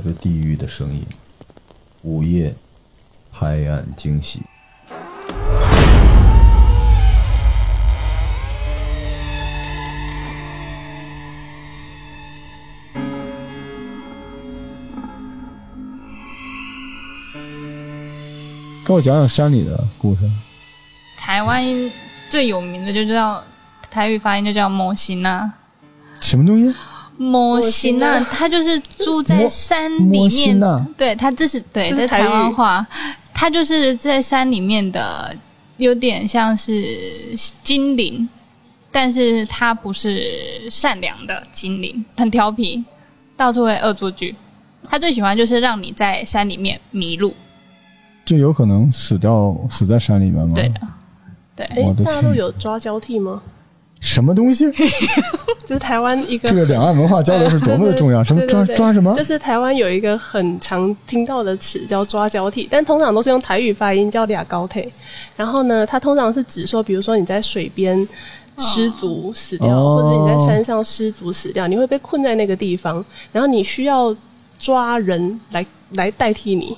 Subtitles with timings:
[0.00, 1.06] 自地狱的声音，
[2.02, 2.54] 午夜
[3.30, 4.40] 拍案惊喜。
[18.86, 20.22] 给我讲讲山里的故事。
[21.16, 21.62] 台湾
[22.28, 23.44] 最有名的就叫
[23.90, 25.52] 台语发音就叫摩西娜，
[26.20, 26.74] 什么东西？
[27.20, 32.86] 摩西纳，他就是住在山里摩西面，娜对，他这是对，这是台语这是台湾话，
[33.34, 35.36] 他就是在山里面的，
[35.76, 36.82] 有点像是
[37.62, 38.26] 精灵，
[38.90, 42.82] 但是他不是善良的精灵，很调皮，
[43.36, 44.34] 到处会恶作剧。
[44.88, 47.34] 他最喜欢就是让你在山里面迷路，
[48.24, 50.54] 就有可能死掉死在山里面吗？
[50.54, 50.80] 对的，
[51.54, 51.66] 对。
[51.66, 53.42] 哎，大陆有抓交替吗？
[54.00, 54.70] 什么东西？
[55.64, 58.24] 就是台湾一个这个两岸文化交流是多么的重要？
[58.24, 59.22] 什么抓抓什么就？
[59.22, 64.90] 是台湾有一个很常听到的词叫抓交替，但通常都是用台语发音叫俩高腿。
[65.36, 68.08] 然后呢，它通常是指说，比如说你在水边
[68.58, 74.14] 失足死掉，哦或者你在山上失足死掉，你会被困在那个地方，然后你需要
[74.58, 76.76] 抓人来来代替你。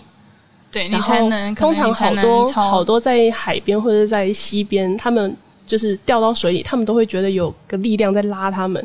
[0.70, 5.34] 对你然后才能，通常好多好多在海边或者在溪边，他们
[5.66, 8.84] 就是掉到水里，他们都会觉得有个力量在拉他们，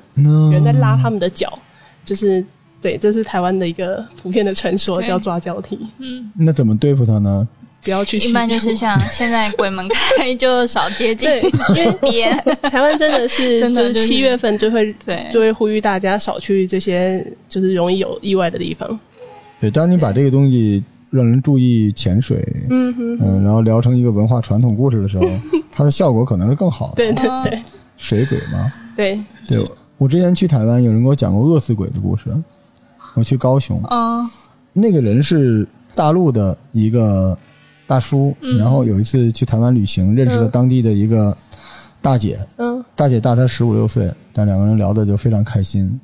[0.51, 1.57] 人在拉他们的脚，
[2.05, 2.43] 就是
[2.81, 5.07] 对，这是台湾的一个普遍的传说，对。
[5.07, 5.79] 叫抓交替，
[6.37, 7.47] 那怎么对付他呢？
[7.83, 8.17] 不要去。
[8.17, 11.41] 一般就是像现在鬼门开就少接近对，
[11.75, 15.25] 因为边，台湾真的是， 真的就是就是七月份就会对。
[15.31, 18.99] 就会呼吁大家少去这些就是容易有意外的地方。
[19.59, 25.25] 对，当你把这个东西让人注意潜水，嗯哼，嗯，然后聊成一个文化传统故事的时候，
[25.71, 26.95] 它的效果可能是更好的。
[26.95, 27.61] 对对对。
[27.97, 32.25] 水鬼嘛，对，对我之前去台湾，有人给我讲过饿死鬼的故事。
[33.15, 34.21] 我去高雄，啊
[34.71, 37.35] 那个人是大陆的一个
[37.87, 38.59] 大叔，嗯。
[38.59, 41.35] 然后有一次去台湾旅行，认识了嗯当地的一个
[41.99, 42.85] 大姐，嗯。
[42.95, 45.99] 大姐大他十五六岁，但两个人聊的就非常开心，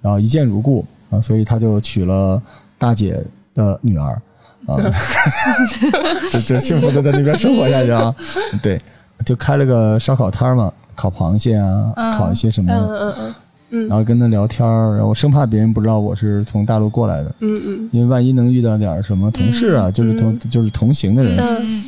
[0.00, 2.42] 然后一见如故啊，所以他就娶了
[2.78, 3.22] 大姐
[3.54, 4.18] 的女儿
[4.66, 4.76] 啊，
[6.32, 8.14] 就就幸福的在那边生活下去啊。
[8.62, 8.80] 对，
[9.24, 13.34] 就开了个烧烤摊嘛，烤螃蟹啊，嗯烤一些什么，嗯嗯嗯
[13.70, 21.82] 嗯然后跟他聊天儿，然后生怕别人不知道我是从大陆过来的，嗯嗯因为万一能遇到点什么同事啊，就是同就是同行的人，嗯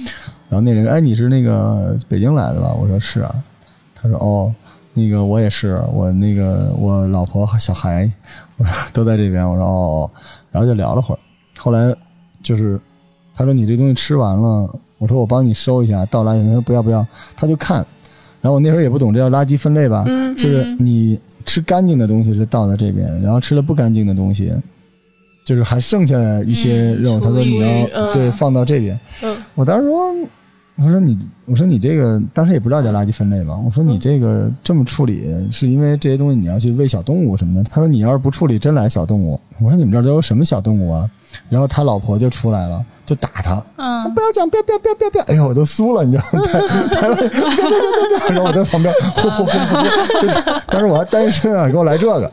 [0.48, 2.72] 然后那人，哎，你是那个北京来的吧？
[2.72, 3.34] 我说是啊。
[4.00, 4.54] 他说哦，
[4.94, 8.08] 那个我也是，我那个我老婆和小孩，
[8.56, 9.44] 我说都在这边。
[9.48, 10.10] 我说哦哦，
[10.52, 11.18] 然后就聊了会儿。
[11.58, 11.92] 后来
[12.46, 12.78] 就是
[13.34, 16.46] 他说你这东西吃完了，我说我帮你收一下，倒垃圾。
[16.46, 17.04] 他说不要不要，
[17.36, 17.84] 他就看。
[18.40, 24.52] 然后我那时候也不懂这叫垃圾分类吧，嗯就是你吃干净的东西是倒在这边，然后吃了不干净的东西，
[25.44, 27.58] 就是还剩下一些嗯肉，他说你
[27.90, 28.96] 要对放到这边。
[29.24, 30.14] 嗯我当时说，
[30.76, 33.56] 我说你，我说你这个当时也不知道叫垃圾分类吧。
[33.64, 37.64] 我说你这个这么处理，是因为这些东西你要去喂小动物什么的。
[37.70, 39.40] 他说你要是不处理，真来小动物。
[39.58, 41.10] 我说你们这儿都有什么小动物啊？
[41.48, 45.24] 然后他老婆就出来了，就打他，嗯不要讲，不要不要不要不要不要！
[45.24, 46.42] 哎呦，我都酥了，你知道吗？
[46.42, 46.60] 台
[47.00, 48.28] 台湾，不要不要不要！
[48.28, 52.30] 然后我在旁边呼呼呼呼，就是当时我还单身啊，给我来这个。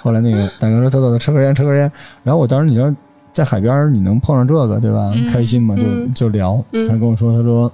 [0.00, 1.92] 后来那个大哥说走走走，抽根烟抽根烟。
[2.24, 2.90] 然后我当时你知道
[3.34, 5.12] 在海边你能碰上这个对吧？
[5.14, 6.62] 嗯开心嘛，就嗯就聊。
[6.72, 7.70] 嗯他跟我说，他说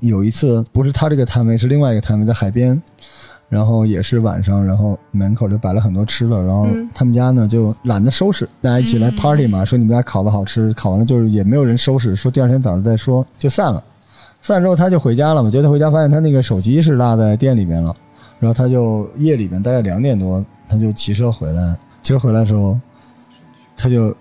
[0.00, 2.80] 有一次不是他这个摊位，是另外一个摊位在海边。
[3.50, 13.82] 然后也是晚上，然后门口就摆了很多吃的，然后嗯他们家呢就懒得收拾，大家一起来嗯 party 嘛，说你们家烤的好吃，烤完了就是也没有人收拾，说第二天早上再说，就散了。
[14.42, 17.96] 散了之后他就回家了嘛，结果他回家发现他那个手机是落在店里面了，
[18.38, 22.78] 然后他就夜里面大概两点多，他就骑车回来，骑车回来的时候，
[23.78, 24.14] 他就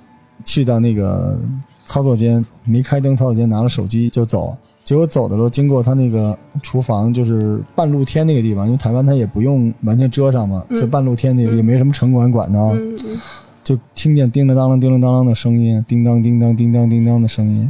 [0.45, 1.38] 去到那个
[1.83, 4.56] 操作间，没开灯操作间拿了手机就走。
[4.88, 10.78] 结果走的时候，经过他那个厨房，就是半露天那个地方，因为台湾他也不用完全遮上嘛，嗯。
[10.78, 12.98] 就半露天那个，也没什么城管管的、啊嗯。
[13.66, 17.69] 就听见叮铃当啷、叮铃当啷的声音，叮当、叮当、叮当、叮当的声音。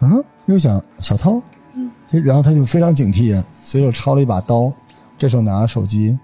[0.00, 1.40] 嗯，又想小偷，
[1.76, 1.88] 嗯，
[2.24, 4.72] 然后他就非常警惕，随手抄了一把刀，
[5.16, 6.18] 这时候拿着手机，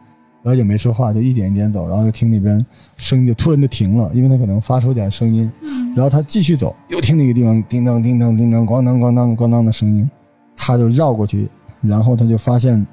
[0.47, 2.65] 然后也没说话，就一点一点走，然后就听那边
[2.97, 5.93] 声音就突然就停了，因为他可能发出点声音，嗯。
[5.97, 10.09] 然后他继续走，又听那个地方叮当、叮当、叮当，咣当、咣当、咣当的声音，
[10.55, 11.49] 他就绕过去，
[11.81, 12.87] 然后他就发现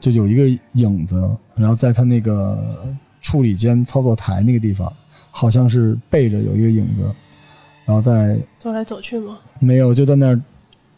[0.00, 1.22] 就有一个影子，
[1.54, 2.58] 然后在他那个
[3.20, 4.90] 处理间操作台那个地方，
[5.30, 7.02] 好像是背着有一个影子，
[7.84, 9.36] 然后在走来走去吗？
[9.58, 10.40] 没有就在那儿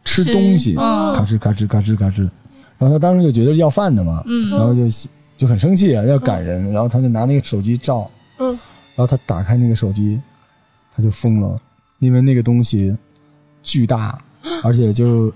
[0.04, 1.12] 吃吃东西，嗯。
[1.16, 2.30] 咔哧咔哧咔哧咔哧，
[2.78, 4.50] 然后他当时就觉得要饭的嘛，嗯。
[4.50, 4.88] 然后就
[5.38, 8.48] 就很生气啊，要赶人，然后他就拿那个手机照，嗯。
[8.96, 10.20] 然后他打开那个手机，
[10.92, 11.58] 他就疯了，
[12.00, 12.94] 因为那个东西
[13.62, 14.20] 巨大，
[14.64, 15.32] 而且就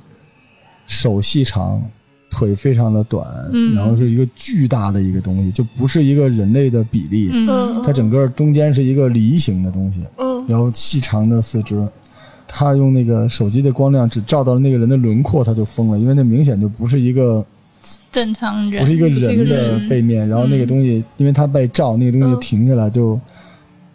[0.86, 1.80] 手细长，
[2.28, 3.76] 腿非常的短，嗯。
[3.76, 7.80] 然后是一个巨大的一个东西，就不是一个人类的比例，嗯。
[7.84, 10.44] 它整个中间是一个梨形的东西，嗯。
[10.48, 11.88] 然后细长的四肢。
[12.54, 17.42] 他用那个手机的光亮只照到了那个人的轮廓，他就疯了，因为那明显就不是一个
[18.10, 23.18] 正常人不是一个人的背面，然后那个东西，因为他被照，那个东西嗯停下来就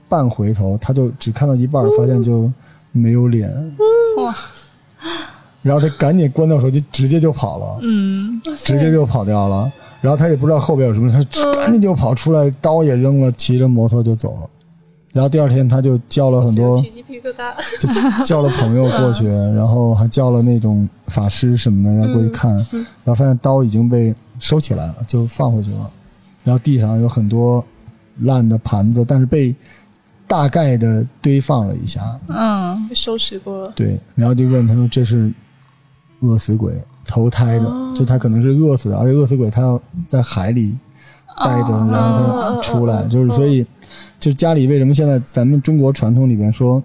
[0.10, 2.52] 半回头，他就只看到一半，发现就
[2.92, 3.50] 没有脸，
[4.18, 4.36] 哇，
[5.62, 8.42] 然后他赶紧关掉手机，直接就跑了，嗯。
[8.64, 9.72] 直接就跑掉了。
[10.00, 14.50] 然后他也不知道后边有什么，他赶紧就跑出来，刀也扔了，骑着摩托就走了。
[15.18, 17.54] 然后第二天他就叫了很多鸡皮疙瘩。
[17.82, 22.56] 就叫了朋友过去，然后还叫了那种法师什么的要过去看，
[23.04, 25.92] 然后发现刀已经被收起来了，就放回去了。
[26.44, 27.66] 然后地上有很多
[28.22, 29.54] 烂的盘子，但是被
[30.28, 32.20] 大概的堆放了一下。
[32.28, 33.74] 嗯被收拾过了。
[33.76, 35.34] 对，然后就问他说这是
[36.22, 36.74] 饿死鬼
[37.06, 37.66] 投胎的，
[37.96, 40.76] 就他可能是饿死的，而且饿死鬼他要在海里
[41.44, 43.64] 待着，然后他出来，就是所以
[44.20, 46.82] 就是家里为什么现在咱们中国传统里边说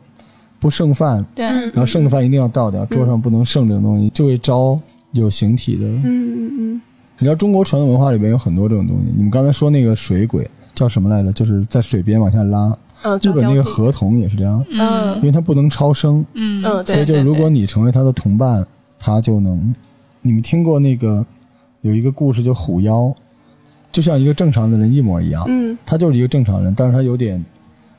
[0.61, 4.79] 不剩饭，对，然后剩的饭一定要倒掉，桌上不能剩这种东西，就会招
[5.13, 5.87] 有形体的。
[5.87, 6.83] 嗯嗯嗯，
[7.19, 9.05] 你知道中国传统文化里边有很多这种东西。
[9.17, 11.33] 你们刚才说那个水鬼叫什么来着？
[11.33, 12.77] 就是在水边往下拉。
[13.05, 18.65] 嗯，日本那个河童也是这样，嗯因为他不能超生，嗯嗯所以就如果你成为他的同伴，
[18.99, 19.75] 他就能。
[20.25, 21.27] 你们听过那个
[21.81, 23.13] 有一个故事叫虎妖，
[23.93, 25.79] 就像一个正常的人一模一样，嗯。
[25.87, 27.45] 他就是一个正常人，但是他有点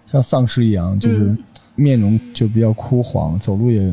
[0.07, 1.38] 像丧尸一样，就是嗯。
[1.75, 3.92] 面容就比较枯黄，走路也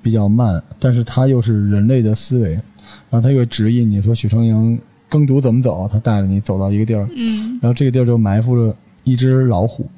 [0.00, 2.62] 比较慢，但是他又是人类的思维，然
[3.10, 4.78] 后他又会指引你说许成营
[5.08, 7.58] 耕读怎么走，他带着你走到一个地儿，嗯。
[7.60, 8.72] 然后这个地儿就埋伏着
[9.02, 9.90] 一只老虎，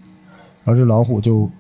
[0.64, 1.50] 然后这老虎就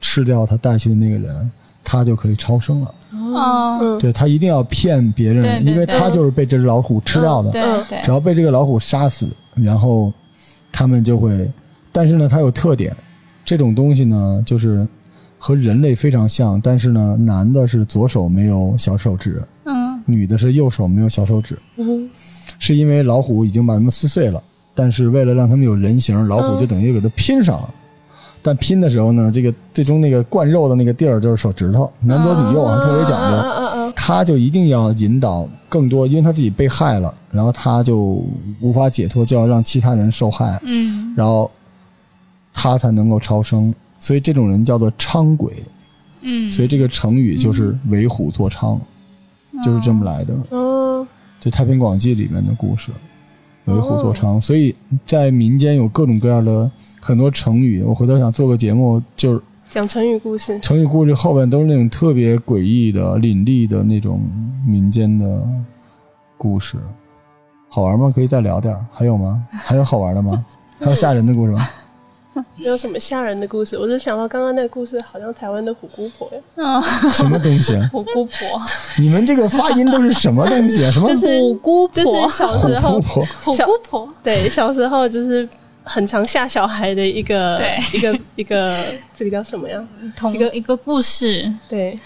[0.00, 1.50] 吃掉他带去的那个人，
[1.84, 2.94] 他就可以超生了。
[3.12, 7.50] 哦，嗯，对他一定要骗别人，对对因为他就是被这只老虎吃掉的。
[7.50, 10.12] 对嗯对只，要被这个老虎杀死，然后
[10.70, 11.50] 他们就会，
[11.90, 12.94] 但是呢，它有特点，
[13.44, 14.86] 这种东西呢，就是
[15.38, 22.08] 和人类非常像，但是呢，男的是左手没有小手指，嗯女的是右手没有小手指，嗯
[22.58, 24.42] 是因为老虎已经把它们撕碎了，
[24.74, 27.74] 但是为了让他们有人形，老虎就等于给它拼上了。
[28.42, 33.92] 但拼的时候呢，这个最终那个灌肉的那个地儿就是手指头，男左女右，啊特别讲究。
[33.94, 38.24] 他就一定要引导更多，因为他自己被害了，然后他就
[38.60, 41.14] 无法解脱，就要让其他人受害，嗯。
[41.16, 41.48] 然后
[42.52, 43.72] 他才能够超生。
[43.98, 45.52] 所以这种人叫做伥鬼，
[46.22, 48.76] 嗯，所以这个成语就是为虎作伥，
[49.64, 50.36] 就是这么来的。
[50.50, 51.06] 嗯
[51.40, 52.90] 就《太平广记》里面的故事，
[53.66, 54.40] 为虎作伥。
[54.40, 54.74] 所以
[55.06, 56.70] 在民间有各种各样的
[57.00, 57.82] 很多成语。
[57.82, 60.58] 我回头想做个节目，就是讲成语故事。
[60.60, 64.20] 成语故事后边都是那种特别诡异的、凛厉的那种
[64.66, 65.42] 民间的
[66.36, 66.76] 故事，
[67.68, 68.12] 好玩吗？
[68.14, 69.46] 可以再聊点儿还有吗？
[69.50, 70.44] 还有好玩的吗？
[70.78, 71.66] 还有吓人的故事吗？
[72.56, 77.76] 没 有什么吓人的故事，我就想到刚刚那个故事，好像台湾的虎姑婆呀，嗯， 什么东西？
[77.92, 78.38] 虎姑婆，
[78.98, 80.90] 你们这个发音都是什么东西啊？
[80.90, 83.26] 什么就是虎姑这婆是，小虎时候姑婆？
[83.44, 85.48] 虎姑婆，对小时候就是
[85.84, 88.84] 很常吓小孩的一个对一个一个
[89.14, 89.84] 这个叫什么呀？
[90.16, 91.98] 同一个一个故事，对，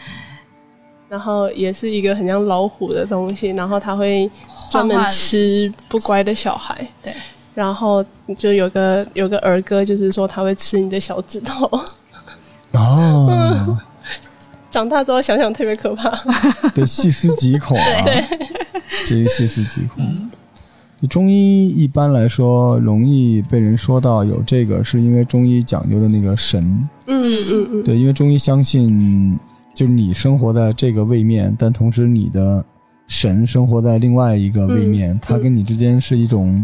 [1.09, 4.29] 然后也是一个很像老虎的东西，然后它会
[4.71, 7.15] 专门吃不乖的小孩，对，
[7.57, 8.05] 然后
[8.37, 11.67] 就有个有个儿歌，就是说他会吃你的小指头。
[12.73, 13.79] 哦，
[14.71, 16.11] 长大之后想想特别可怕。
[16.75, 18.05] 对，细思极恐啊！
[18.05, 18.25] 对
[19.07, 20.05] 这个细思极恐。
[21.09, 26.63] 中医一般来说容易被人说到有这个，是因为中医讲究的那个神。
[27.07, 29.39] 嗯嗯嗯，对，因为中医相信，
[29.75, 32.63] 就是你生活在这个位面，但同时你的
[33.07, 36.63] 神生活在另外一个位面，嗯它跟你之间是一种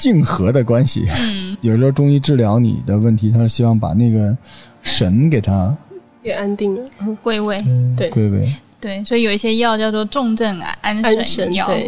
[0.00, 1.06] 竞合的关系。
[1.20, 4.34] 嗯有时候中医治疗你的问题，他是希望把那个
[4.82, 5.76] 神给他
[6.22, 6.82] 给安定了。
[7.02, 7.62] 嗯归位，
[7.96, 8.52] 对归位。
[8.80, 11.86] 对，所以有一些药叫做重症啊安安神药，神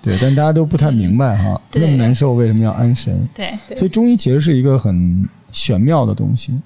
[0.00, 3.28] 对 对，但大家都不太明白哈，对那么难受为什么要安神？
[3.34, 6.56] 对，对所以中医其实是一个很玄妙的东西。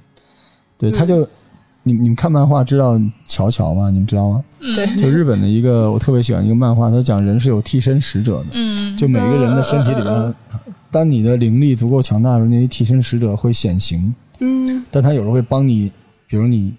[0.76, 1.26] 对，他就、
[1.84, 3.90] 你你们看漫画知道乔乔吗？
[3.90, 4.42] 你们知道吗？
[4.74, 10.34] 对就日本的一个我特别喜欢一个漫画，它讲人是有替身使者的，嗯，就每个人的身体里边，
[10.90, 15.92] 当你的灵力足够强大的时候，那些替身使者会显形，嗯但他有时候会帮你，
[16.26, 16.72] 比如你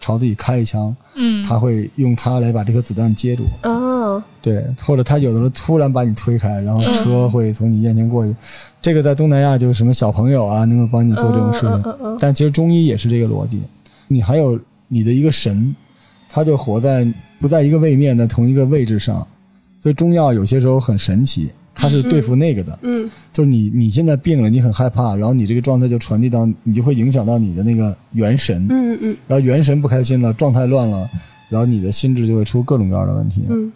[0.00, 3.44] 朝自己开一枪，嗯，他会用它来把这颗子弹接住。
[3.64, 8.34] 哦，对，或者他有的时候突然把你推开，然后嗯车会从你面前过去。
[8.80, 12.16] 这个在东南亚就是什么小朋友啊，能够帮你做这种事情。
[12.18, 13.60] 但其实中医也是这个逻辑，
[14.08, 14.58] 你还有
[14.88, 15.74] 你的一个神，
[16.28, 17.06] 他就活在
[17.38, 19.26] 不在一个位面的同一个位置上，
[19.78, 31.08] 所以中药有些时候很神奇，它是对付那个的，嗯就是你你现在病了，你很害怕，然后你这个状态就传递到，你就会影响到你的那个元神，嗯嗯然后元神不开心了，状态乱了，
[31.48, 33.44] 然后你的心智就会出各种各样的问题。
[33.48, 33.72] 嗯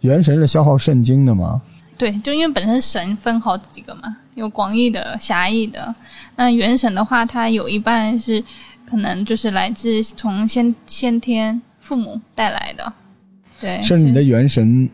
[0.00, 1.62] 元神是消耗肾精的嘛？
[1.96, 5.94] 对，就因为本身神分好几个嘛，有广义的、狭义的。
[6.34, 8.42] 那元神的话，它有一半是
[8.92, 12.92] 可能就是来自从先先天父母带来的，
[13.58, 14.86] 对，甚至你的元神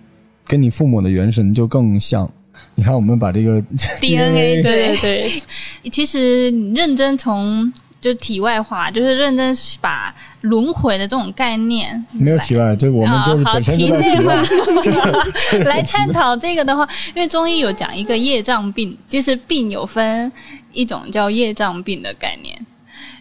[0.47, 2.31] 跟你父母的元神就更像。
[2.77, 3.61] 你看，我们把这个
[4.01, 4.97] DNA 对。
[4.97, 5.43] 对对，
[5.91, 15.59] 其实你认真从就题外话，就是认真把轮回的这种概念没有题外，就我们就是啊好本身就在题内题外话。
[15.65, 20.31] 来探讨这个的话，因为中医有讲一个业障病，就是病有分
[20.73, 22.57] 一种叫业障病的概念。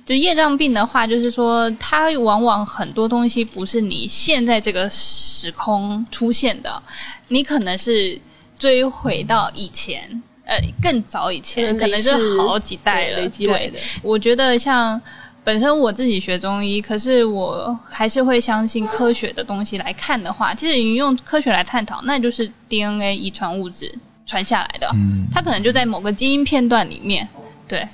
[0.08, 6.82] 就业障病的话，就是说它往往很多东西不是你现在这个时空出现的，
[7.28, 8.18] 你可能是
[8.58, 10.24] 追回到以前。
[10.46, 13.80] 呃，更早以前，可能是好几代了，对累积来对的。
[14.02, 15.02] 我觉得像
[15.44, 23.94] 本身我自己学中医，可是我还是会相信科学的东西来看的话，其实你用科学来探讨，那就是 DNA 遗传物质
[24.26, 27.28] 传下来的，嗯，它可能就在某个基因片段里面，
[27.68, 27.86] 对，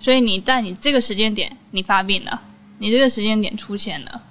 [0.00, 2.40] 所以你在你这个时间点你发病了，
[2.78, 4.22] 你这个时间点出现了，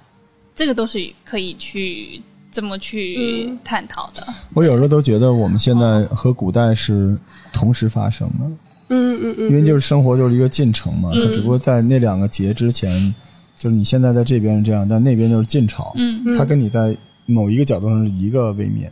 [0.54, 2.20] 这个都是可以去
[2.50, 3.58] 这么去嗯。
[3.64, 4.26] 探讨的。
[4.54, 7.16] 我有时候都觉得我们现在和古代是
[7.52, 8.44] 同时发生的，
[8.88, 13.14] 嗯嗯嗯，因为就是生活就是一个进程嘛，它只不过在那两个节之前，
[13.54, 16.36] 就是你现在在这边是这样，但那边就是晋朝，嗯。
[16.38, 16.96] 它跟你在
[17.26, 18.90] 某一个角度上是一个位面。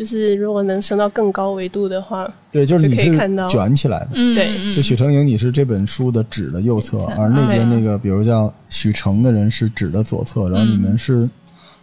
[0.00, 3.46] 嗯就是如果能升到更高维度的话，对，就是你可以看到。
[3.48, 4.12] 卷起来的。
[4.14, 4.48] 嗯，对。
[4.58, 11.28] 嗯就许成莹，你是这本书的纸的右侧而那边嗯那个，比如叫许成的人是纸的左侧，然后你们是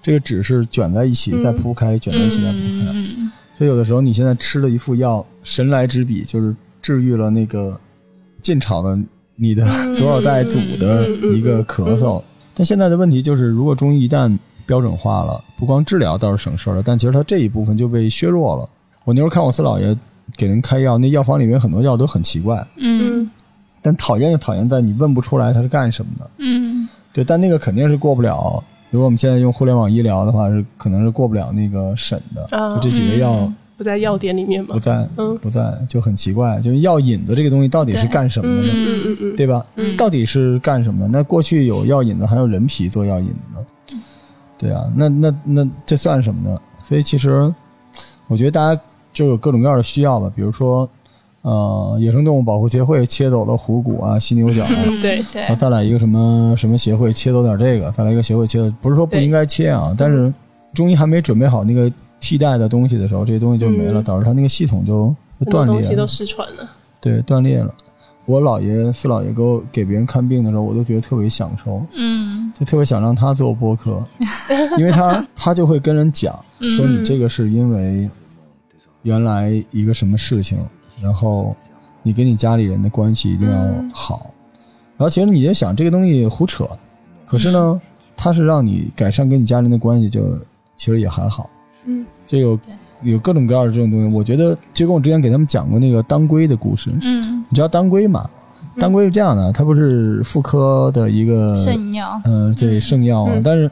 [0.01, 2.91] 这个纸是卷在一起再铺开，卷在一起再铺开。
[2.91, 7.79] 嗯嗯所以有的时候你现在吃了一副药，神来之笔，就是治愈了那个
[8.41, 8.97] 晋朝的
[9.35, 9.63] 你的
[9.97, 12.21] 多少代祖的一个咳嗽。
[12.55, 14.35] 但现在的问题就是，如果中医一旦
[14.67, 18.69] 标准化了，不光治疗倒是省事儿了，但其实它这一部分就被削弱了。
[19.05, 19.97] 我那时候看我四姥爷
[20.35, 23.31] 给人开药，那药房里面很多药都很奇怪，嗯嗯
[23.81, 26.29] 但讨厌就讨厌在你问不出来它是干什么的。
[26.39, 28.61] 嗯对，但那个肯定是过不了。
[28.91, 32.45] 如果我们现在用互联网医疗的话，是可能是过不了那个审的。
[32.57, 36.59] 啊就这几个药嗯不在药典里面吗不，在，嗯不在，就很奇怪。
[36.61, 38.73] 就是药引子这个东西到底是干什么的呢？
[38.73, 39.65] 嗯嗯嗯对吧？
[39.75, 41.07] 嗯到底是干什么的？
[41.07, 43.99] 那过去有药引子，还有人皮做药引子呢。
[44.57, 46.59] 对啊，那那那这算什么呢？
[46.81, 47.53] 所以其实
[48.27, 48.81] 我觉得大家
[49.13, 50.89] 就有各种各样的需要吧，比如说，
[51.41, 60.33] 呃，野生动物保护协会切走了虎骨啊、犀牛角啊，嗯， 对对然后，再来一个什么什么协会切走点这个，再来一个协会切走，不是说不应该切啊，但是
[60.73, 65.15] 中医还没准备好那个替代的东西的时候，这些东西就没了，嗯导致它那个系统就
[65.49, 65.81] 断裂了。
[65.81, 67.73] 东西都失传了，对，断裂了。
[68.27, 72.51] 我姥爷四姥爷给我给别人看病的时候，我都觉得特别享受，嗯。
[72.53, 74.03] 就特别想让他做播客，
[74.79, 78.09] 因为他他就会跟人讲说你这个是因为
[79.03, 80.57] 原来一个什么事情，
[81.01, 81.55] 然后
[82.01, 83.57] 你跟你家里人的关系一定要
[83.93, 84.33] 好，
[84.97, 86.67] 然后其实你就想这个东西胡扯，
[87.27, 87.79] 可是呢，
[88.15, 90.35] 他是让你改善跟你家人的关系就，
[90.75, 91.47] 其实也还好，
[91.85, 92.59] 嗯，就有
[93.01, 98.29] 有各种各样的这种东西，我觉得就跟我之前给他们讲过那个当归的故事，嗯，你知道当归吗？
[98.79, 102.81] 当归是这样的，它不是妇科的一个圣药，嗯，对，嗯。
[102.81, 103.31] 圣药啊。
[103.33, 103.41] 嗯。
[103.41, 103.69] 但是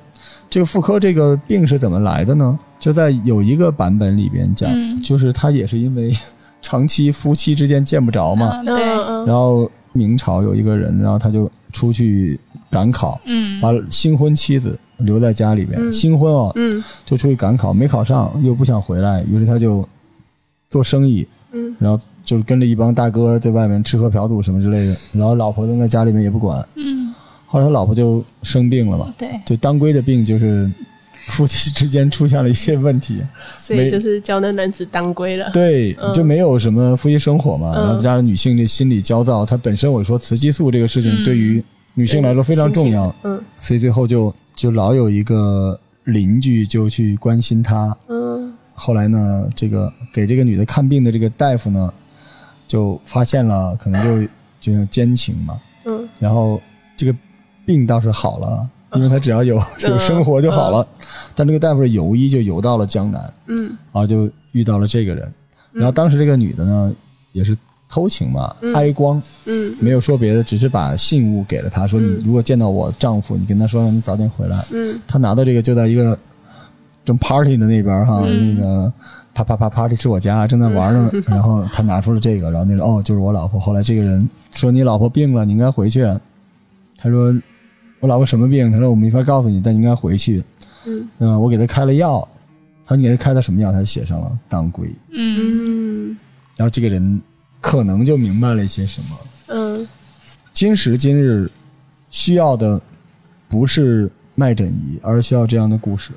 [0.50, 2.58] 这个妇科这个病是怎么来的呢？
[2.80, 5.00] 就在有一个版本里边讲，嗯。
[5.04, 6.12] 就是他也是因为
[6.64, 9.26] 长期夫妻之间见不着嘛，嗯对，嗯。
[9.28, 12.40] 然后明朝有一个人，然后他就出去
[12.72, 13.62] 赶考，嗯。
[13.62, 15.92] 把新婚妻子留在家里边，嗯。
[15.92, 16.84] 新婚哦，嗯。
[17.06, 19.88] 就出去赶考，没考上，又不想回来，于是他就
[20.70, 21.76] 做生意，嗯。
[21.80, 26.68] 然后就是跟着一帮大哥在外面吃喝嫖赌什么之类的， 然后老婆扔在家里面也不管。
[26.76, 27.14] 嗯，
[27.46, 30.70] 后来他老婆就生病了嘛，对，就当归的病就是
[31.28, 33.22] 夫妻之间出现了一些问题，
[33.58, 36.14] 所以就是叫那男子当归了，对，嗯。
[36.14, 37.86] 就没有什么夫妻生活嘛，嗯。
[37.86, 41.26] 然后加上女性这心理焦躁，她本身我说雌激素这个事情嗯。
[41.26, 43.42] 对于女性来说非常重要，嗯。
[43.60, 51.94] 所以最后就就老有一个邻居就去关心她，嗯后来呢，这个给这个女的看病的这个大夫呢，
[52.68, 56.62] 就发现了可能就就是奸情嘛，嗯然后
[56.98, 57.16] 这个
[57.66, 60.88] 病倒是好了，因为他只要有有生活就好了。
[61.34, 63.68] 但这个大夫的游医就游到了江南，嗯。
[63.92, 65.32] 然后就遇到了这个人。
[65.72, 66.94] 然后当时这个女的呢，
[67.34, 74.66] 也是偷情嘛，哀光，嗯没有说别的，只是把信物给了他，说你如果见到我丈夫，你跟他说让你早点回来。
[74.72, 76.18] 嗯他拿到这个就在一个
[77.06, 78.92] 正 party 的那边哈，那个
[79.34, 81.12] 啪啪啪 party 是我家，正在玩呢。
[81.28, 83.60] 然后他拿出了这个，然后那个哦就是我老婆。
[83.60, 86.04] 后来这个人说你老婆病了，你应该回去。
[86.98, 87.34] 他说
[88.00, 88.72] 我老婆什么病？
[88.72, 90.44] 他说我没法告诉你，但你应该回去。
[90.88, 92.28] 嗯嗯、我给他开了药。
[92.86, 93.72] 他说你给他开的什么药？
[93.72, 94.88] 他写上了当归。
[95.12, 96.18] 嗯嗯
[96.56, 97.22] 然后这个人
[97.66, 99.18] 可能就明白了一些什么。
[99.48, 99.88] 嗯
[100.54, 101.50] 今时今日
[102.12, 102.80] 需要的
[103.50, 106.12] 不是脉诊仪，而是需要这样的故事。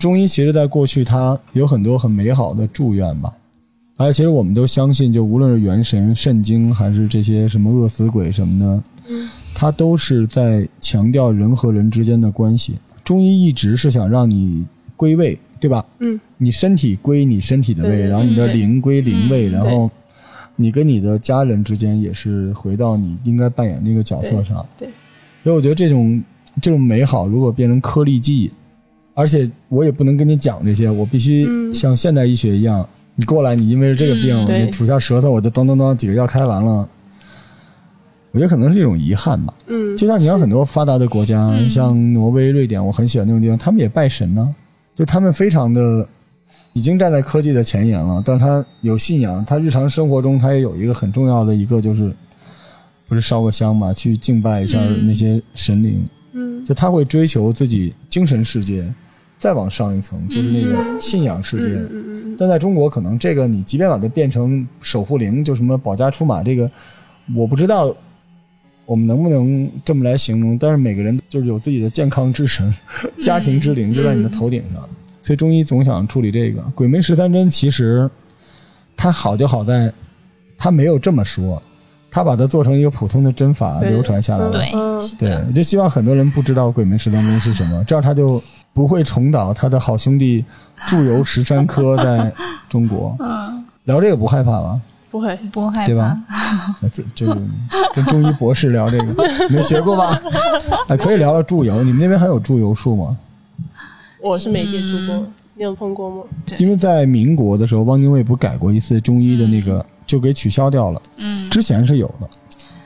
[0.00, 3.32] 中医其实在过去它有很多很美好的祝愿吧，
[3.98, 12.74] 而且其实我们都相信，就无论是元神、肾经，还是这些什么饿死鬼什么的，嗯它都是在强调人和人之间的关系。
[13.04, 14.64] 中医一直是想让你
[14.96, 15.86] 归位，对吧？
[16.00, 19.88] 嗯你身体归你身体的位，然后你的灵归灵位，嗯然后
[20.60, 24.64] 你跟你的家人之间也是回到你应该扮演那个角色上。
[24.76, 24.86] 对，
[25.42, 26.22] 所以我觉得这种
[26.60, 28.50] 这种美好，如果变成颗粒剂，
[29.14, 32.86] 而且我也不能跟你讲这些，我必须嗯像现代医学一样，
[33.16, 36.88] 你过来，你因为是这个病，你吐下舌头，我就咚咚咚几个药开完了。
[38.32, 39.52] 我觉得可能是一种遗憾吧。
[39.66, 44.54] 嗯，就像你像很多发达的国家，嗯像挪威、瑞典，我很喜欢那种地方，他们也拜神呢、
[44.94, 46.06] 就他们非常的
[46.72, 52.12] 已经站在科技的前沿了，但是他有信仰，他日常生活中他也有一个很重要的一个就是，
[53.08, 58.84] 不是烧个香嘛，去敬拜一下嗯那些神灵，嗯就他会追求自己精神世界
[59.36, 62.36] 再往上一层，就是那个信仰世界。
[62.38, 66.70] 但在中国，可能这个你即便把它变成守护灵，就什么保家出马，这个
[67.34, 67.94] 我不知道
[68.86, 70.56] 我们能不能这么来形容。
[70.56, 72.72] 但是每个人就是有自己的健康之神、
[73.20, 74.88] 家庭之灵，就在你的头顶上。
[75.22, 78.08] 所以中医总想处理这个鬼门十三针，其实
[78.96, 79.92] 它好就好在
[80.56, 81.62] 它没有这么说，
[82.10, 84.50] 它把它做成一个普通的针法流传下来了。
[84.52, 90.44] 对嗯，对就希望很多人不知道鬼门十三针是什么，这样他就不会重蹈他的好兄弟
[90.86, 92.32] 祝由十三科在
[92.68, 93.16] 中国。
[93.20, 94.80] 嗯，聊这个不害怕吧？
[95.10, 96.16] 不会，不害怕，对吧？
[96.92, 97.34] 这这个
[97.94, 100.22] 跟中医博士聊这个没学过吧？
[100.88, 101.82] 哎，可以聊聊祝由。
[101.82, 103.18] 你们那边还有祝由术吗？
[104.20, 105.16] 我是没接触过。
[105.16, 106.22] 嗯，你有碰过吗？
[106.58, 111.02] 因为在民国的时候，汪精卫不改过一次中医的那个，就给取消掉了。
[111.16, 112.28] 嗯，之前是有的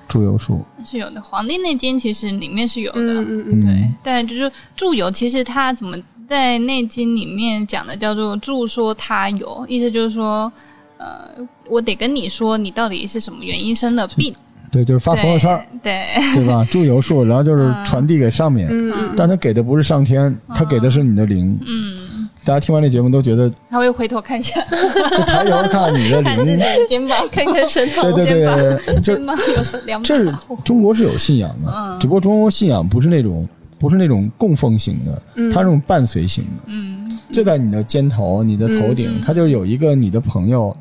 [0.08, 0.60] 祝由术。
[0.84, 3.60] 是有的，《黄帝内经》其实里面是有的，嗯嗯嗯。
[3.60, 5.96] 对嗯，但就是祝由，其实它怎么
[6.28, 10.50] 在《内经》里面讲的叫做祝说他有，意思就是说，
[10.98, 11.28] 呃，
[11.68, 14.34] 我得跟你说你到底是什么原因生的病，
[14.74, 16.66] 对，就是发朋友圈，对，对吧？
[16.70, 18.68] 祝由术，然后就是传递给上面。
[19.16, 21.58] 但他给的不是上天，他给的是你的灵。
[21.66, 24.60] 嗯，大家听完这节目都觉得，他会回头看一下，
[25.16, 26.58] 就抬头看你的 看自己灵。
[26.58, 30.34] 的肩膀， 看看身后对对对对对，就肩膀有两把这是
[30.64, 40.76] 中国是有信仰的，嗯只不过中国信仰不是那种不是那种供奉型的，它是那种伴随型的，嗯就在你的肩头、你的头顶，嗯它就有一个你的朋友，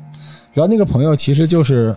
[0.52, 1.94] 然后那个朋友其实就是，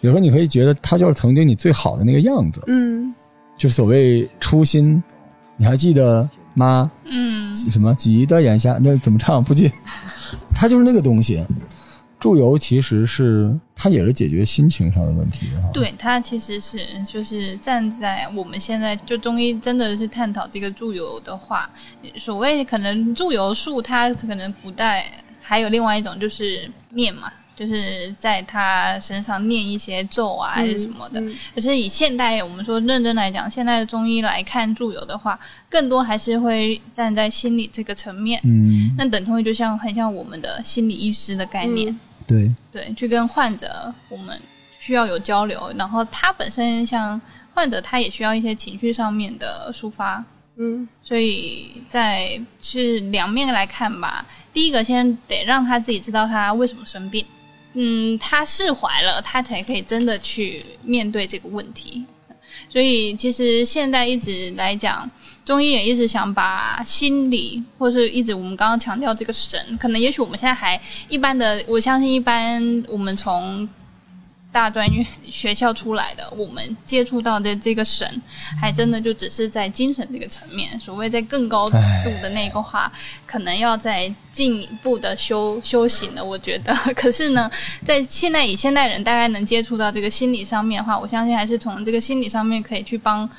[0.00, 3.14] 有时候你可以觉得他就是曾经你最好的那个样子，嗯
[3.56, 5.02] 就所谓初心。
[5.56, 6.90] 你还记得吗？
[7.04, 9.70] 嗯什么记得眼下那怎么唱不记？
[10.54, 11.44] 他就是那个东西。
[12.20, 15.62] 祝由其实是它也是解决心情上的问题的。
[15.72, 21.70] 对，它其实是就是站在我们现在就中医真的是探讨这个祝由的话，
[22.16, 25.04] 所谓可能祝由术，它可能古代
[25.40, 31.20] 还有另外一种就是念嘛，就是在他身上念一些咒啊还是什么的。
[31.20, 38.40] 嗯可是以现代我们说认真来讲，现代的中医来看祝由的话，更多还是会站在心理这个层面。
[38.44, 41.90] 嗯，那等同于就像很像我们的心理医师的概念。
[41.90, 44.38] 嗯对，对，去跟患者我们
[44.78, 47.18] 需要有交流，然后他本身像
[47.54, 50.22] 患者，他也需要一些情绪上面的抒发，
[50.58, 54.26] 嗯所以在是两面来看吧。
[54.52, 57.24] 第一个，先得让他自己知道他为什么生病，
[57.80, 62.04] 嗯，他释怀了，他才可以真的去面对这个问题。
[62.68, 65.08] 所以，其实现在一直来讲，
[65.44, 73.66] 中医也一直想把心理，或是一直我们刚刚强调这个神，可能也许我们现在还一般的，我相信一般我们从
[74.58, 78.20] 大专院学校出来的，我们接触到的这个神，
[78.60, 80.68] 还真的就只是在精神这个层面。
[80.80, 82.92] 所谓在更高度的那个话，
[83.24, 86.24] 可能要在进一步的修修行的。
[86.24, 87.48] 我觉得，可是呢，
[87.84, 93.30] 在现在以现代人大概能接触到这个心理上面的话，我相信还是从这个心理上面可以去帮。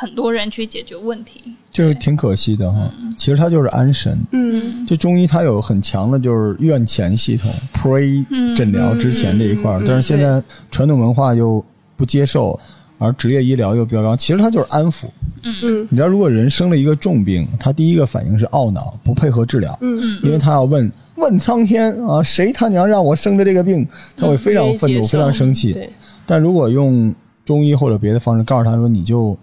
[0.00, 1.42] 很多人去解决问题。
[1.70, 2.90] 就挺可惜的哈。
[3.18, 4.86] 其实它就是安神，嗯。
[4.86, 8.56] 就中医它有很强的就是院前系统 pre 嗯。
[8.56, 9.84] 诊疗之前这一块儿，嗯。
[9.84, 11.62] 嗯但是现在传统文化又
[11.96, 12.58] 不接受，
[12.96, 15.04] 而职业医疗又比较高，其实它就是安抚。
[15.42, 15.86] 嗯。
[15.90, 20.00] 你知道，如果人生了一个重病，他第一个反应是懊恼，不配合治疗，嗯。
[20.02, 20.20] 嗯。
[20.22, 23.86] 因为他要问问苍天啊，谁他娘让我生的这个病？
[24.16, 25.74] 他会非常愤怒，非常生气。
[25.74, 25.90] 对，
[26.24, 29.38] 但如果用中医或者别的方式告诉他说，你就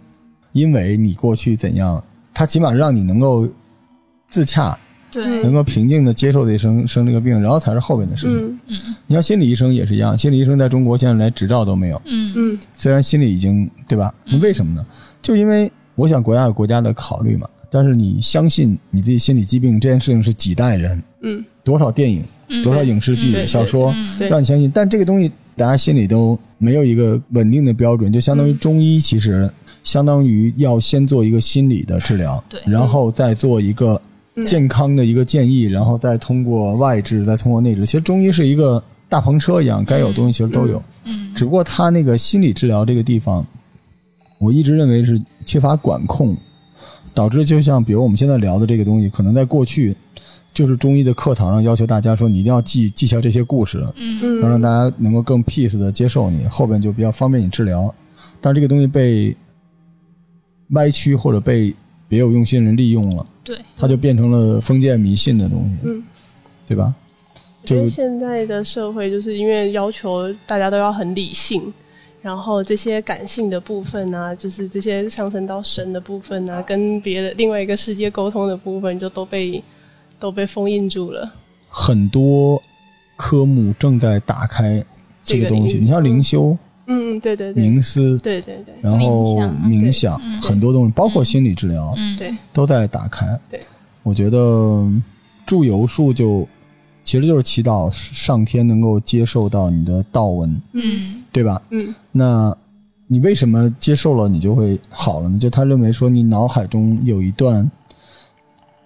[0.58, 3.48] 因为你过去怎样，他起码让你能够
[4.28, 4.78] 自洽，
[5.12, 8.60] 对，能够平静的接受这生生这个病，然后才是后边的事情。
[8.68, 8.96] 嗯。
[9.06, 12.34] 你像心理医生也是一样，心理医生在中国现在连执照都没有，嗯。
[12.36, 12.60] 嗯。
[12.74, 14.14] 虽然心理已经对吧？
[14.26, 14.86] 那为什么呢？
[15.22, 17.48] 就因为我想国家有国家的考虑嘛。
[17.70, 21.44] 但是你相信你自己心理疾病这件事情是几代人、嗯。
[21.64, 22.24] 多少电影、
[22.64, 23.48] 多少影视剧、嗯。
[23.48, 24.30] 小说，对。
[24.30, 24.72] 让你相信。
[24.74, 29.52] 但这个东西大家心里都没有一个稳定的标准，就相当于中医其实
[29.88, 34.00] 相当于要先做一个心理的治疗，对然后再做一个
[34.46, 37.86] 健康的一个建议，然后再通过外治，再通过内治。
[37.86, 40.84] 其实中医是一个大篷车一样，该有的东西其实都有。
[41.06, 43.46] 嗯只不过他那个心理治疗这个地方，
[44.40, 46.36] 我一直认为是缺乏管控，
[47.14, 49.96] 导致就像比如我们现在聊的这个东西，可能在过去
[50.54, 57.94] 就是中医的课堂上要求大家说你一定要记记下这些故事，嗯嗯，然后让大家能够更 peace 的接受你，后边就比较方便你治疗。
[58.42, 59.34] 但是这个东西被
[60.70, 61.74] 歪曲或者被
[62.08, 66.04] 别有用心人利用了，对，它就变成了封建迷信的东西，嗯
[66.68, 66.94] 对吧？
[67.64, 71.74] 就现在的社会就是因为要求大家都要很理性，
[72.22, 79.62] 然后这些感性的部分啊，就是这些上升到神的部分啊，跟别的另外一个世界沟通的部分，就都被
[80.20, 81.30] 都被封印住了。
[81.70, 82.62] 很多
[83.18, 84.84] 科目正在打开
[85.24, 85.78] 这个东西。
[85.78, 88.74] 你像灵修、嗯，对对对，冥思，对对对。
[88.82, 92.18] 然后冥想很多东西，包括心理治疗，嗯。
[92.18, 93.40] 对，都在打开。
[93.50, 93.60] 对，
[94.04, 94.90] 我觉得
[95.46, 96.48] 祝由术就
[97.04, 100.82] 其实就是祈祷上天能够接受到你的道文，嗯。
[101.32, 101.62] 对吧？
[101.70, 101.94] 嗯。
[102.12, 102.56] 那
[103.06, 105.38] 你为什么接受了你就会好了呢？
[105.38, 107.70] 就他认为说你脑海中有一段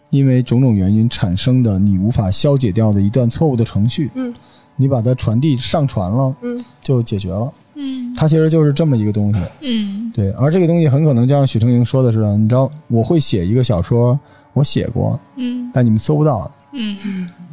[0.10, 4.34] 因为种种原因产生的你无法消解掉的一段错误的程序，嗯。
[4.76, 6.66] 你把它传递上传了，嗯。
[6.82, 7.52] 就解决了。
[7.76, 9.40] 嗯它其实就是这么一个东西。
[9.62, 14.20] 嗯对，而这个东西很可能就像许成莹说的似的，你知道，我会写一个小说，
[14.54, 16.52] 我写过，嗯但你们搜不到。
[16.74, 16.98] 嗯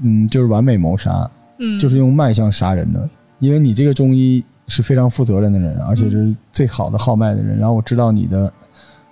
[0.03, 1.29] 嗯，就是完美谋杀，
[1.59, 3.09] 嗯，就是用脉象杀人的。
[3.41, 7.59] 因为你这个中医是非常负责任的人，而且是最好的号脉的人。
[7.59, 8.53] 然后我知道你的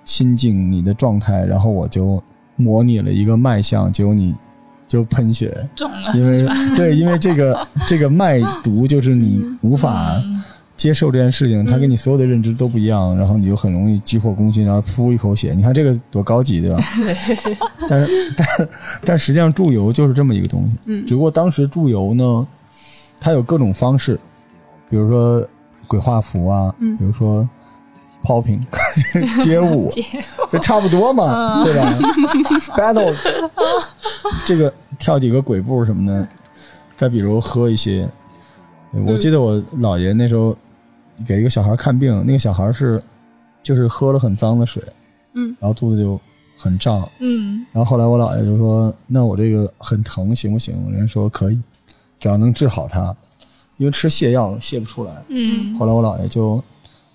[0.04, 2.22] 心境、你的状态，然后我就
[2.56, 4.34] 模拟了一个脉象，结果你
[4.86, 10.42] 就喷血，中了，因为对，因为这个这个 脉毒就是你无法嗯
[10.76, 15.54] 接受这件事情，他跟你所有的认知都不一样，然后你就很容易急火攻心，然后噗一口血。
[15.54, 16.78] 你看这个多高级，对吧？
[17.88, 18.68] 但是但
[19.04, 21.06] 但实际上注油就是这么一个东西，嗯。
[21.06, 22.46] 只不过当时注油呢，
[23.18, 24.20] 它有各种方式，
[24.90, 25.46] 比如说
[25.88, 26.96] 鬼画符啊，嗯。
[26.98, 27.48] 比如说
[28.22, 28.60] popping
[29.42, 29.88] 街舞，
[30.50, 31.90] 这差不多嘛，对吧
[32.76, 33.14] ？battle
[34.44, 36.28] 这个跳几个鬼步什么的，
[36.96, 38.08] 再比如喝一些，
[39.06, 40.56] 我记得我姥爷那时候
[41.24, 43.00] 给一个小孩看病，那个小孩是
[43.62, 44.83] 就是喝了很脏的水，
[45.35, 46.20] 嗯，然后肚子就
[46.59, 51.59] 很胀，嗯然后后来我姥爷就说：“那我这个很疼，行不行？”人家说可以，
[52.18, 53.14] 只要能治好他，
[53.76, 55.12] 因为吃泻药泻不出来。
[55.29, 56.62] 嗯后来我姥爷就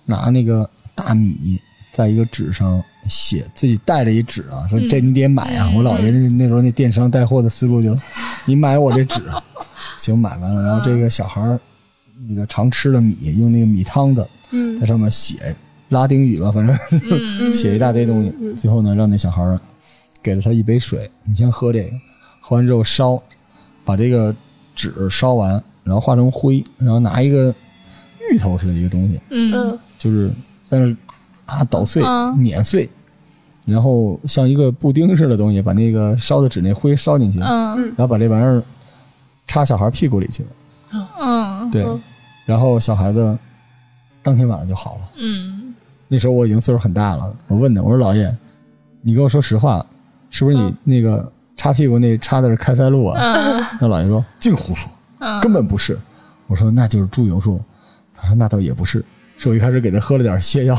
[0.04, 1.60] 拿那个大米
[1.90, 5.68] 在一个纸上写，自己带着一纸啊，说这你得买啊。
[5.70, 7.96] 嗯我姥爷那那时候那电商带货的思路就，
[8.44, 9.20] 你买我这纸，
[9.98, 11.58] 行，买完了，然后这个小孩儿
[12.28, 14.78] 那个常吃的米，用那个米汤子嗯。
[14.78, 15.54] 在上面写
[15.88, 16.76] 拉丁语吧，反正
[17.10, 17.52] 嗯。
[17.52, 18.32] 写一大堆东西。
[18.40, 18.54] 嗯。
[18.56, 19.60] 最后呢，让那小孩儿
[20.22, 21.90] 给了他一杯水，你先喝这个，
[22.40, 23.20] 喝完之后烧，
[23.84, 24.34] 把这个
[24.74, 27.54] 纸烧完，然后化成灰，然后拿一个
[28.30, 29.52] 芋头似的一个东西，嗯。
[29.52, 29.78] 嗯。
[29.98, 30.30] 就是
[30.68, 30.96] 但是
[31.44, 32.42] 啊捣碎、嗯。
[32.42, 32.88] 碾碎，
[33.66, 37.82] 然后像一个布丁似的东西，把那个烧的纸那灰烧进去，嗯。
[37.96, 38.62] 然后把这玩意儿
[39.46, 40.44] 插小孩屁股里去，
[41.18, 41.70] 嗯。
[41.70, 42.00] 对，嗯
[42.44, 43.36] 然后小孩子
[44.22, 45.00] 当天晚上就好了。
[45.16, 45.74] 嗯
[46.08, 48.34] 那时候我已经岁数很大了，我问他，我说老爷，
[49.00, 49.84] 你跟我说实话，
[50.30, 53.18] 是不是你嗯那个擦屁股那插的是开塞露啊？
[53.20, 55.98] 嗯那老爷说净胡说，嗯，根本不是。
[56.48, 57.58] 我说那就是猪油术。
[58.14, 59.02] 他说那倒也不是，
[59.38, 60.78] 是我一开始给他喝了点泻药。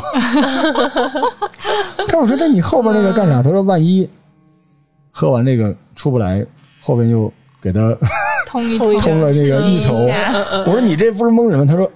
[2.08, 3.41] 但我说那你后边那个干啥？
[3.41, 4.08] 他说万一
[5.12, 6.45] 喝完这个出不来，
[6.80, 7.97] 后边又给他
[8.54, 11.66] 通一通通了那个一下嗯嗯我说你这不是蒙人吗？
[11.66, 11.89] 他说，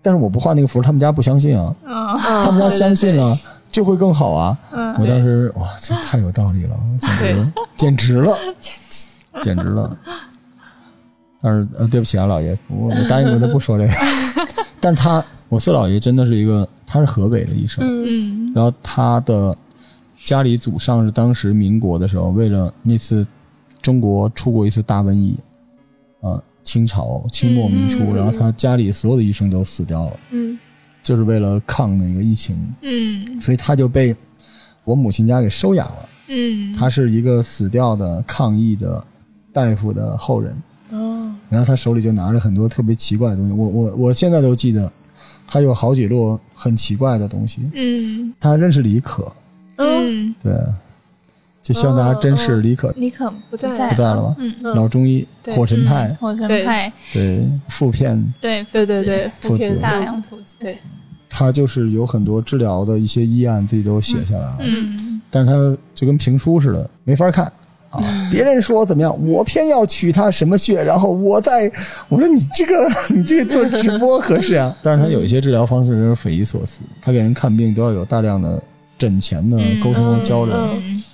[0.00, 1.74] 但是我不画那个符，他们家不相信啊。
[1.84, 4.58] 嗯他们家相信了，就会更好啊。
[4.70, 8.36] 嗯我当时哇，这太有道理了，简直 简直了，
[9.42, 9.96] 简直了。
[11.42, 13.92] 但是呃，对不起啊，老爷，我我答应过他不说这个。
[14.80, 19.56] 但是他，我四姥爷真的是一个，他是河北的医生，嗯嗯然后他的
[20.24, 23.26] 家里祖上是当时民国的时候，为了那次
[23.80, 25.36] 中国出过一次大瘟疫，
[26.22, 30.58] 啊、清朝清末民初，嗯然后他家里所有的医生都死掉了，嗯。
[31.02, 33.40] 就是为了抗那个疫情，嗯。
[33.40, 34.16] 所以他就被
[34.84, 36.08] 我母亲家给收养了。
[36.28, 39.04] 嗯，他是一个死掉的抗疫的
[39.52, 40.56] 大夫的后人，
[40.92, 41.34] 哦。
[41.48, 44.90] 然后他手里就拿着很多特别奇怪的东西，我我我现在都记得，
[45.44, 47.68] 他有好几摞很奇怪的东西。
[47.74, 48.32] 嗯。
[48.38, 49.24] 他认识李可，
[49.76, 50.52] 嗯嗯，对，
[51.62, 54.36] 就希望大家珍视李可，李可不在在不在了吗？
[54.38, 54.54] 嗯。
[54.64, 56.08] 嗯老中医，火神派。
[56.08, 57.48] 嗯，火神派，对。
[57.68, 59.48] 腹片，对对对对，父子。
[59.50, 60.76] 普遍大量父子，对。
[61.28, 65.20] 他就是有很多治疗的一些医案自己都写下来了，嗯。
[65.30, 67.50] 但是他就跟评书似的，没法看。
[67.90, 68.00] 啊！
[68.32, 71.70] 别人说怎么样，我偏要取他什么穴，然后我再
[72.08, 74.74] 我说你这个 你这个做直播合适啊？
[74.82, 78.62] 但是他有一些治疗方式真是匪夷所思，他给人看病都要有大量的
[78.96, 80.54] 诊前的沟通和交流。
[80.56, 81.04] 嗯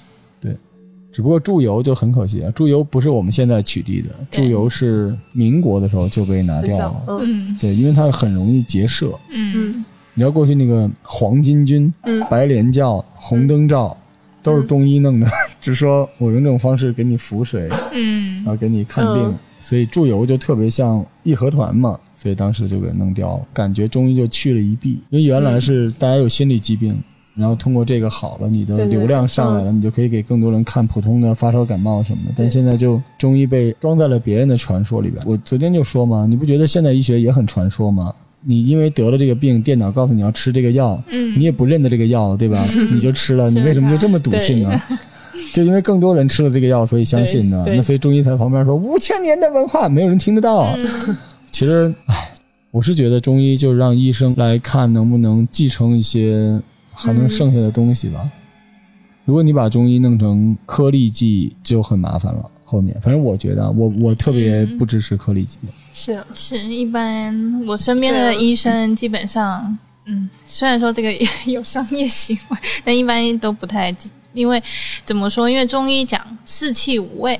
[1.12, 7.04] 只不过注油就很可惜啊，注油不是我们现在取缔的，注对油是民国的时候就被拿掉了。
[7.08, 7.18] 嗯
[7.50, 9.10] 嗯对，因为它很容易结社。
[9.30, 13.96] 嗯嗯你知道过去那个黄巾军、嗯白莲教、红灯照，
[14.42, 15.26] 都是中医弄的，
[15.60, 25.00] 只说我用这种方式给你服水，嗯然后给你看病，嗯所以注油就特别像义和团嘛，所以当时就给弄掉了，感觉中医就去了一弊。
[25.10, 26.96] 因为原来是大家有心理疾病，
[27.38, 32.32] 然后通过这个好了，你的流量上来了，你就可以给更多人看普通的发烧感冒什么的。
[32.36, 35.22] 但现在就中医被装在了别人的传说里边。
[35.26, 38.12] 我昨天就说嘛，你不觉得现代医学也很传说吗？
[38.40, 42.64] 你因为得了这个病，电脑告诉你要吃这个药，嗯，你也不认得这个药，对吧？
[42.92, 44.80] 你就吃了，你为什么就这么笃信呢？
[45.52, 47.64] 就因为更多人吃了这个药，所以相信呢。
[47.66, 50.72] 那所以中医在旁边说五千年的文化，没有人听得到。
[50.76, 51.16] 嗯
[51.50, 52.14] 其实，唉，
[52.70, 56.60] 我是觉得中医就让医生来看能不能继承一些
[56.98, 58.28] 还能剩下的东西吧。
[59.24, 62.50] 如果你把中医弄成颗粒剂，就很麻烦了。
[62.64, 65.58] 后面，反正我觉得啊，我我特别不支持颗粒剂。
[65.92, 71.12] 是啊，是一般我身边的医生基本上，嗯，虽然说这个
[71.50, 73.94] 有商业行为，但一般都不太，
[74.32, 74.62] 因为
[75.04, 75.48] 怎么说？
[75.48, 77.38] 因为中医讲四气五味，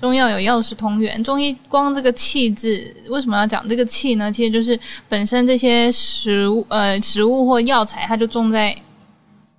[0.00, 1.22] 中药有药食同源。
[1.22, 4.30] 中医光这个气字，为什么要讲这个气呢？
[4.32, 8.74] 其实就是本身这些食物，呃，食物或药材，它就种在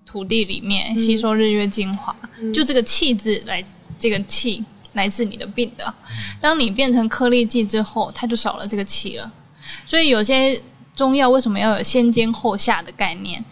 [0.10, 2.16] 土地里面，吸收日月精华。
[2.52, 3.64] 就这个气质来，
[4.00, 5.94] 这个气来治你的病的。
[6.42, 9.32] 当你变成颗粒剂之后，它就少了这个气了。
[9.86, 10.60] 所以有些
[10.96, 13.44] 中药为什么要有先煎后下的概念？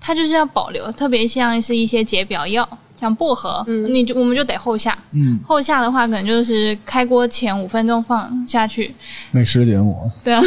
[0.00, 2.68] 它就是要保留，特别像是一些解表药，
[3.04, 4.96] 像薄荷，嗯你就我们就得后下。
[5.12, 8.94] 嗯，后下的话，可能就是开锅前五分钟放下去，
[9.30, 10.42] 美食节目，对啊，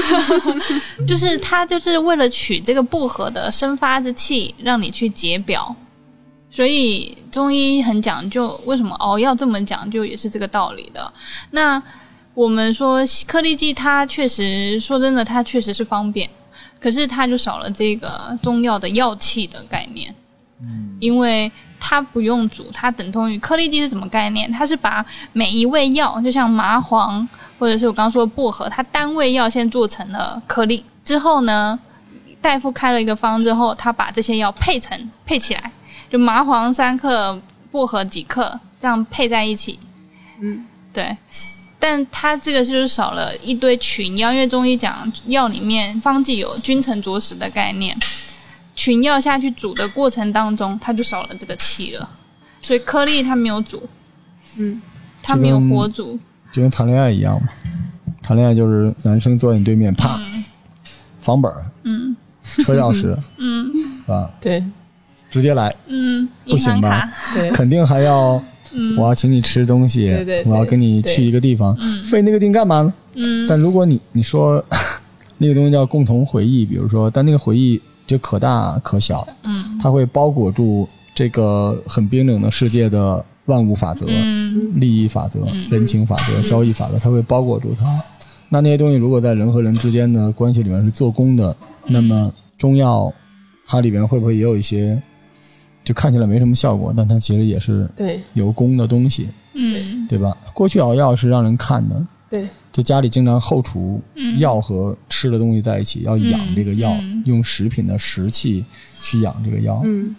[1.08, 5.76] 就是它就是为了取这个薄荷的生发之气，让你去解表。
[6.50, 11.13] 所以中医很讲究，为什么熬药这么讲究，也是这个道理的。
[11.52, 11.82] 那
[12.34, 16.28] 我们说颗粒剂，它确实说真的，它确实是方便，
[16.80, 20.13] 可是它就少了这个中药的药气的概念。
[20.62, 24.52] 嗯，因为它不用煮，它等同于颗粒剂是什么概念？
[24.52, 27.28] 它是把每一味药，就像麻黄
[27.60, 31.80] 或者是我刚刚说的薄荷，它单味药先做成了颗粒，之后呢，
[32.41, 35.72] 大夫开了一个方之后，他把这些药配成配起来，
[36.10, 37.39] 就麻黄三克，
[37.72, 39.78] 薄荷几克，这样配在一起。
[40.39, 41.15] 嗯，对。
[41.80, 47.96] 但它这个就是少了一堆群药，因为中医讲药里面方剂有君臣佐使的概念，
[48.78, 52.10] 群药下去煮的过程当中，它就少了这个气了，
[52.62, 53.82] 所以颗粒它没有煮，
[54.60, 54.82] 嗯，
[55.22, 56.18] 它没有火煮，
[56.54, 57.50] 就跟谈恋爱一样嘛。
[58.22, 60.22] 谈恋爱就是男生坐在你对面，啪，
[61.20, 62.16] 房本儿、嗯。
[62.42, 63.66] 车钥匙， 嗯。
[64.06, 64.32] 是吧？
[64.40, 64.63] 对。
[65.30, 66.88] 直接来，嗯，不行吧？
[66.88, 67.52] 银行卡，对。
[67.52, 68.42] 肯定还要，
[68.98, 72.94] 我要请你吃东西，对对对我要跟你去一个地方，费那个劲干嘛呢？
[73.16, 73.48] 嗯。
[73.50, 74.63] 但如果你你说
[75.38, 79.78] 那个东西叫共同回忆，比如说，但那个回忆就可大可小，嗯。
[79.80, 84.80] 它会包裹住这个很冰冷的世界的万物法则、嗯。
[84.80, 87.86] 利益法则、人情法则、交易法则，它会包裹住它。
[88.50, 93.13] 那那些东西如果在人和人之间的关系里面是做功的，那么中药
[93.65, 95.00] 它里面会不会也有一些，
[95.84, 98.20] 就看起来没什么效果，但它其实也是对。
[98.34, 100.08] 有功的东西，嗯。
[100.08, 100.36] 对吧？
[100.54, 102.48] 过去熬药是让人看的，对。
[102.72, 108.63] 就家里经常后厨嗯药和吃的东西在一起，要养这个药，嗯用食品的食气
[109.02, 109.82] 去养这个药。
[109.84, 110.16] 嗯。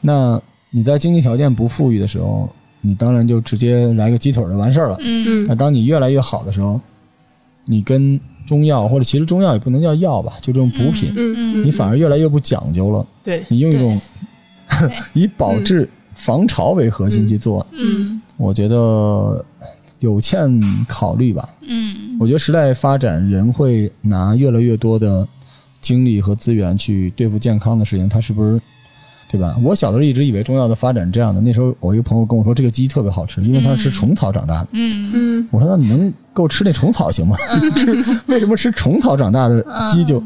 [0.00, 2.48] 那你在经济条件不富裕的时候，
[2.80, 4.96] 你当然就直接来个鸡腿儿就完事儿了。
[5.00, 5.46] 嗯。
[5.46, 6.80] 那当你越来越好的时候，
[7.64, 13.06] 你跟中药或者其实中药也不能叫药吧，就这种补品，嗯嗯你反而越来越不讲究了。
[13.22, 14.00] 对，你用一种
[15.14, 18.20] 以保质防潮为核心去做，嗯。
[18.36, 19.44] 我觉得
[20.02, 21.48] 有欠考虑吧。
[21.66, 25.26] 嗯我觉得时代发展，人会拿越来越多的
[25.80, 28.60] 精力和资源去对付健康的事情，它是不是？
[29.30, 29.56] 对吧？
[29.64, 31.40] 我小的时候一直以为中药的发展是这样的。
[31.40, 34.68] 那时候我一个朋友跟我说，这个鸡特别好吃，因为它是吃虫草长大的。
[34.72, 37.34] 嗯嗯我说那你能够吃那虫草行吗？
[37.74, 37.96] 吃
[38.30, 40.22] 为什么吃虫草长大的鸡就？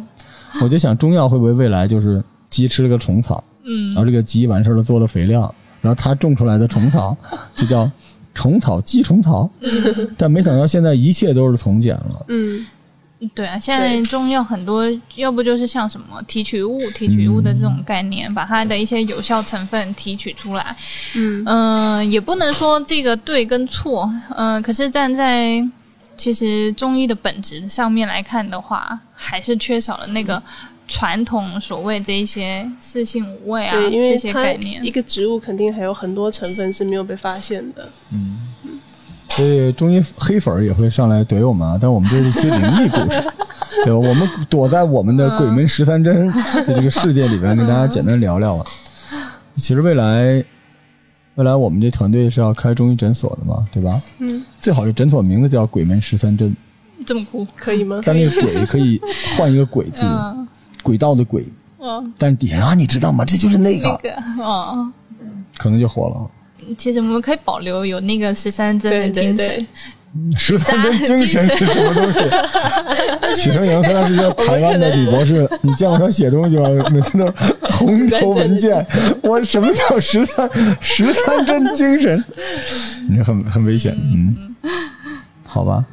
[0.61, 7.17] 我就想中药会不会未来就是鸡吃了个虫草，嗯然后嗯这个鸡完事儿了做了肥料，然后它种出来的虫草
[7.55, 7.89] 就叫
[8.37, 9.51] 虫草鸡虫草，
[10.17, 12.27] 但没想到现在一切都是从简了。
[12.29, 12.65] 嗯
[13.35, 20.77] 对啊，现在中药很多，要不就是像什么提取物、提取物的这种概念，把它的一些有效成分提取出来。
[21.15, 25.67] 嗯嗯、也不能说这个对跟错，嗯、可是站在
[26.15, 30.41] 其实中医的本质上面来看的话，还是缺少了那个
[30.89, 34.91] 传统所谓这一些四性五味啊对，因这些概念一。
[34.91, 37.89] 个植物肯定还有很多成分是没有被发现的。
[38.13, 38.39] 嗯
[39.29, 43.23] 所以中医黑粉儿也会上来怼我们啊，但我们这是一些灵异故事，
[43.85, 43.99] 对吧？
[43.99, 48.65] 我们躲在我们的鬼门十三针的这个世界里边，跟大家简单聊聊啊。
[49.57, 50.43] 其实未来，
[51.35, 54.01] 未来我们这团队是要开中医诊所的嘛，对吧？
[54.21, 56.57] 嗯，最好是诊所名字叫鬼门十三针，
[57.05, 58.01] 这么酷，可以吗？
[58.07, 58.99] 但那个鬼可以
[59.37, 60.49] 换一个鬼字，嗯
[60.87, 61.45] 轨道的轨，
[61.81, 63.25] 嗯，但是底下啊，你知道吗？
[63.25, 64.93] 这就是那个，那个哦，
[65.59, 66.31] 可能就火了。
[66.79, 69.49] 其实我们可以保留有那个十三针的精神。
[69.49, 69.67] 对，
[70.39, 72.21] 十三针精神是什么东西？
[73.43, 76.69] 许成阳他是一个台湾的李博士，你见过他写东西吗？
[76.93, 77.33] 每次都是
[77.73, 78.87] 红头文件。
[79.23, 80.49] 我什么叫十三
[80.81, 82.25] 十三针精神？
[83.11, 84.55] 你很很危险，嗯，
[85.45, 85.85] 好吧。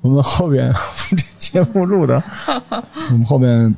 [0.00, 0.72] 我们后边
[1.10, 1.16] 这
[1.50, 2.22] 节目录的，
[3.10, 3.74] 我们后面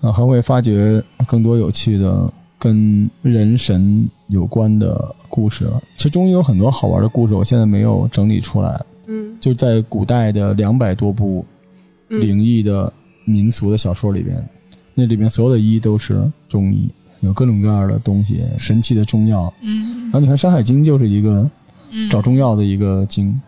[0.00, 5.66] 啊还会发掘更多有趣的跟人神有关的故事。
[5.96, 8.80] 其实中医有很多好玩的故事，我现在没有整理出来。
[9.06, 11.44] 嗯就在古代的两百多部
[12.08, 12.90] 嗯灵异的
[13.26, 14.42] 民俗的小说里边，
[14.94, 16.88] 那里面所有的医都是中医，
[17.20, 19.52] 有各种各样的东西，神奇的中药。
[19.60, 21.50] 嗯然后你看《山海经》就是一个
[21.90, 23.38] 嗯，找中药的一个经，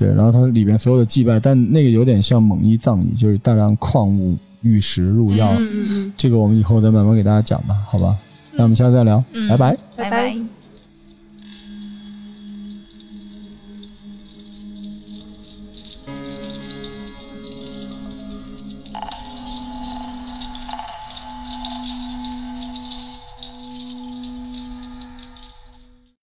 [0.00, 5.52] 对，然后它里边所有的祭拜，但那个有点像蒙医藏医，就是大量矿物、玉石入药。
[5.52, 8.16] 嗯嗯嗯，这个我们以后再慢慢给大家讲吧，好吧？
[8.52, 9.76] 那我们下次再聊，嗯拜拜。
[9.96, 10.59] 拜拜拜拜。